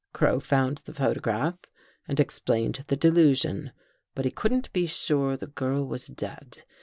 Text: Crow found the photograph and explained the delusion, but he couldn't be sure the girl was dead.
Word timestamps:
Crow 0.13 0.39
found 0.39 0.79
the 0.79 0.95
photograph 0.95 1.59
and 2.07 2.19
explained 2.19 2.85
the 2.87 2.95
delusion, 2.95 3.71
but 4.15 4.25
he 4.25 4.31
couldn't 4.31 4.73
be 4.73 4.87
sure 4.87 5.37
the 5.37 5.45
girl 5.45 5.85
was 5.85 6.07
dead. 6.07 6.63